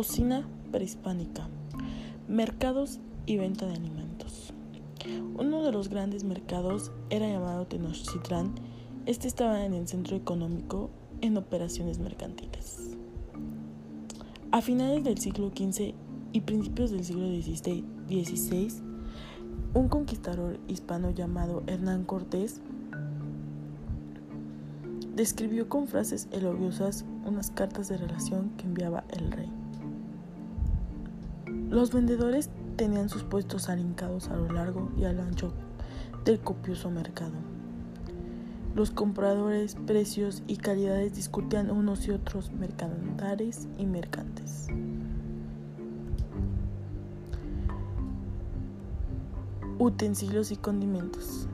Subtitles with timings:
[0.00, 1.46] Cocina prehispánica.
[2.26, 4.54] Mercados y venta de alimentos.
[5.38, 8.54] Uno de los grandes mercados era llamado Tenochtitlán.
[9.04, 10.88] Este estaba en el centro económico
[11.20, 12.96] en operaciones mercantiles.
[14.52, 15.92] A finales del siglo XV
[16.32, 18.70] y principios del siglo XVI,
[19.74, 22.62] un conquistador hispano llamado Hernán Cortés
[25.14, 29.59] describió con frases elogiosas unas cartas de relación que enviaba el rey.
[31.70, 35.52] Los vendedores tenían sus puestos alincados a lo largo y al ancho
[36.24, 37.34] del copioso mercado.
[38.74, 44.66] Los compradores, precios y calidades discutían unos y otros mercantares y mercantes.
[49.78, 51.46] Utensilios y condimentos.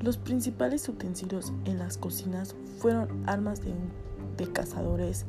[0.00, 3.74] Los principales utensilios en las cocinas fueron armas de,
[4.36, 5.26] de cazadores.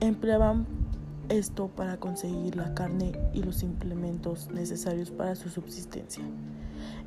[0.00, 0.81] Empleaban
[1.28, 6.24] esto para conseguir la carne y los implementos necesarios para su subsistencia.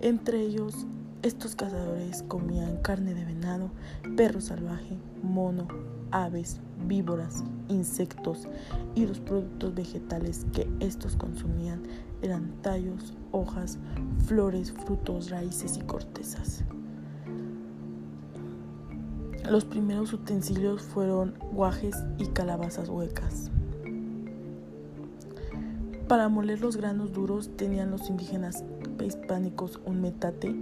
[0.00, 0.86] Entre ellos,
[1.22, 3.70] estos cazadores comían carne de venado,
[4.16, 5.66] perro salvaje, mono,
[6.10, 8.46] aves, víboras, insectos
[8.94, 11.82] y los productos vegetales que estos consumían
[12.22, 13.78] eran tallos, hojas,
[14.26, 16.64] flores, frutos, raíces y cortezas.
[19.50, 23.50] Los primeros utensilios fueron guajes y calabazas huecas.
[26.14, 28.62] Para moler los granos duros tenían los indígenas
[28.96, 30.54] prehispánicos un metate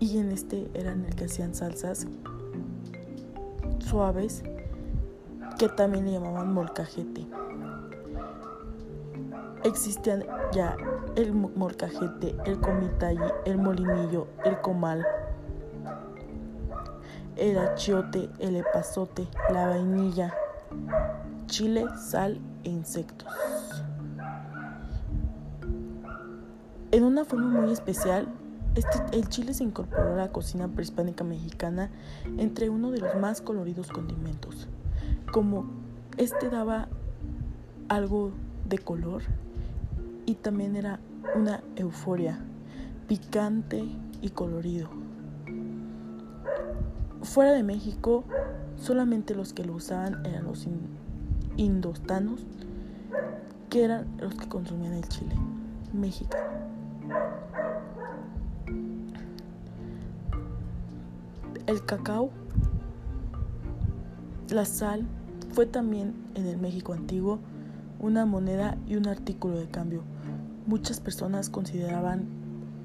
[0.00, 2.08] y en este eran el que hacían salsas
[3.78, 4.42] suaves
[5.60, 7.24] que también le llamaban molcajete.
[9.62, 10.76] Existían ya
[11.14, 15.06] el molcajete, el comitay, el molinillo, el comal,
[17.36, 20.34] el achiote, el epazote, la vainilla,
[21.46, 23.32] chile, sal e insectos.
[26.92, 28.26] En una forma muy especial,
[28.74, 31.88] este, el chile se incorporó a la cocina prehispánica mexicana
[32.36, 34.66] entre uno de los más coloridos condimentos.
[35.32, 35.66] Como
[36.16, 36.88] este daba
[37.88, 38.32] algo
[38.68, 39.22] de color
[40.26, 40.98] y también era
[41.36, 42.40] una euforia,
[43.06, 43.84] picante
[44.20, 44.88] y colorido.
[47.22, 48.24] Fuera de México,
[48.76, 50.66] solamente los que lo usaban eran los
[51.56, 52.44] indostanos,
[53.68, 55.36] que eran los que consumían el chile
[55.92, 56.79] mexicano.
[61.66, 62.30] El cacao,
[64.48, 65.06] la sal,
[65.52, 67.38] fue también en el México antiguo
[68.00, 70.02] una moneda y un artículo de cambio.
[70.66, 72.26] Muchas personas consideraban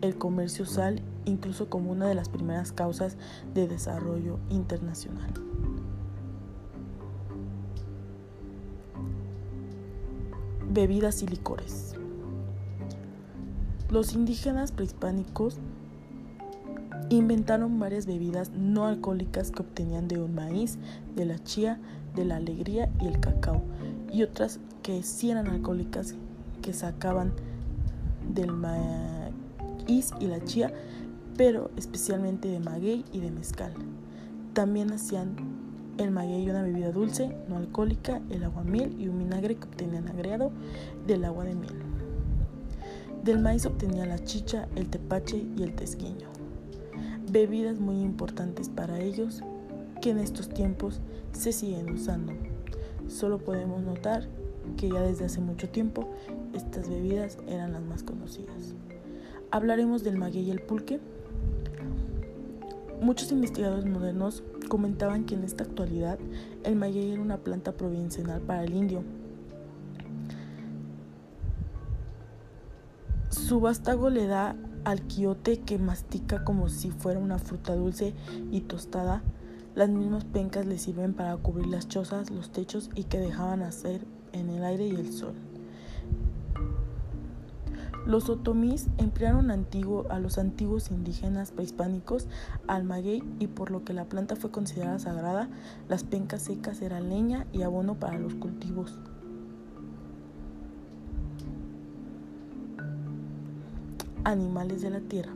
[0.02, 3.18] el comercio sal incluso como una de las primeras causas
[3.54, 5.34] de desarrollo internacional.
[10.70, 11.96] Bebidas y licores.
[13.96, 15.58] Los indígenas prehispánicos
[17.08, 20.78] inventaron varias bebidas no alcohólicas que obtenían de un maíz,
[21.16, 21.80] de la chía,
[22.14, 23.62] de la alegría y el cacao,
[24.12, 26.14] y otras que sí eran alcohólicas
[26.62, 27.32] que sacaban
[28.34, 30.74] del maíz y la chía,
[31.38, 33.72] pero especialmente de maguey y de mezcal.
[34.52, 35.38] También hacían
[36.00, 40.52] el maguey una bebida dulce, no alcohólica, el aguamiel y un vinagre que obtenían agregado
[41.08, 41.95] del agua de miel.
[43.26, 46.28] Del maíz obtenía la chicha, el tepache y el tesguiño.
[47.32, 49.42] Bebidas muy importantes para ellos
[50.00, 52.34] que en estos tiempos se siguen usando.
[53.08, 54.28] Solo podemos notar
[54.78, 56.08] que ya desde hace mucho tiempo
[56.54, 58.76] estas bebidas eran las más conocidas.
[59.50, 61.00] Hablaremos del maguey y el pulque.
[63.02, 66.20] Muchos investigadores modernos comentaban que en esta actualidad
[66.64, 69.02] el maguey era una planta provincial para el indio
[73.36, 78.16] Su vástago le da al quiote que mastica como si fuera una fruta dulce
[78.50, 79.24] y tostada.
[79.76, 84.06] Las mismas pencas le sirven para cubrir las chozas, los techos y que dejaban hacer
[84.32, 85.36] en el aire y el sol.
[88.08, 92.28] Los otomís emplearon a los antiguos indígenas prehispánicos
[92.68, 95.50] al maguey y por lo que la planta fue considerada sagrada,
[95.90, 98.98] las pencas secas eran leña y abono para los cultivos.
[104.26, 105.32] Animales de la tierra.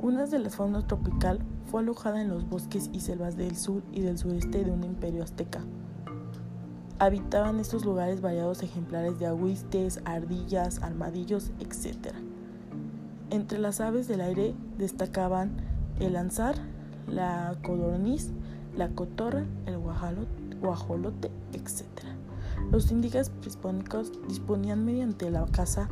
[0.00, 1.40] Una de las faunas tropical
[1.70, 5.22] fue alojada en los bosques y selvas del sur y del sureste de un imperio
[5.22, 5.60] azteca.
[6.98, 12.14] Habitaban estos lugares variados ejemplares de aguistes, ardillas, armadillos, etc.
[13.30, 15.56] Entre las aves del aire destacaban
[15.98, 16.54] el ansar,
[17.08, 18.30] la codorniz,
[18.76, 21.84] la cotorra, el guajolote, etc.
[22.70, 25.88] Los indígenas prehispánicos disponían mediante la caza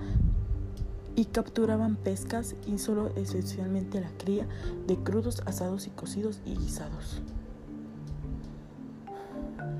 [1.17, 4.47] y capturaban pescas y solo esencialmente la cría
[4.87, 7.23] de crudos, asados y cocidos y guisados.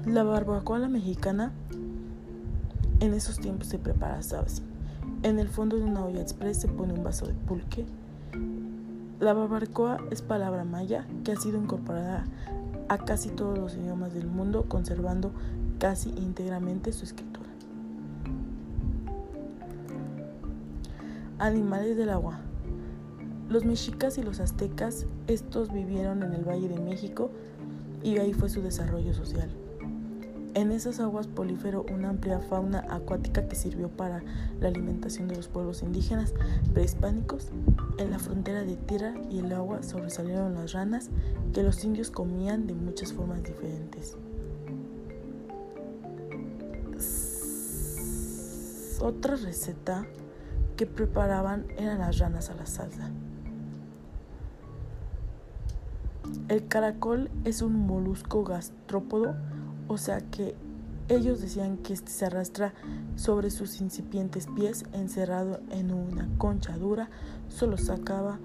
[0.07, 1.53] La barbacoa mexicana
[3.01, 4.63] en esos tiempos se prepara así.
[5.23, 7.87] En el fondo de una olla express se pone un vaso de pulque.
[9.21, 12.25] La barbacoa es palabra maya que ha sido incorporada
[12.89, 15.33] a casi todos los idiomas del mundo, conservando
[15.79, 17.32] casi íntegramente su escritura.
[21.43, 22.39] Animales del agua.
[23.49, 27.33] Los mexicas y los aztecas, estos vivieron en el Valle de México
[28.01, 29.51] y ahí fue su desarrollo social.
[30.55, 34.23] En esas aguas proliferó una amplia fauna acuática que sirvió para
[34.61, 36.33] la alimentación de los pueblos indígenas
[36.75, 37.49] prehispánicos.
[37.99, 41.11] En la frontera de tierra y el agua sobresalieron las ranas
[41.53, 44.17] que los indios comían de muchas formas diferentes.
[49.01, 50.07] Otra receta
[50.77, 53.11] que preparaban eran las ranas a la salsa.
[56.49, 59.35] El caracol es un molusco gastrópodo,
[59.89, 60.55] o sea que
[61.09, 62.73] ellos decían que este se arrastra
[63.17, 67.11] sobre sus incipientes pies encerrado en una concha dura,
[67.49, 68.39] solo sacaba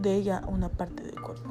[0.00, 1.50] de ella una parte del cuerpo.